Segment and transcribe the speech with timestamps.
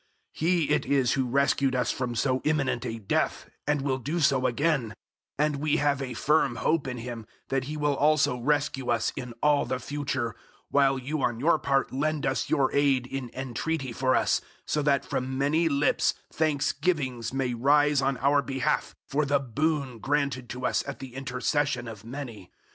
[0.35, 4.19] 001:010 He it is who rescued us from so imminent a death, and will do
[4.19, 4.95] so again;
[5.37, 9.33] and we have a firm hope in Him that He will also rescue us in
[9.43, 10.33] all the future, 001:011
[10.71, 15.05] while you on your part lend us your aid in entreaty for us, so that
[15.05, 20.83] from many lips thanksgivings may rise on our behalf for the boon granted to us
[20.87, 22.49] at the intercession of many.